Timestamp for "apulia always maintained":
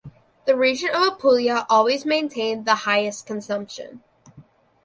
1.13-2.65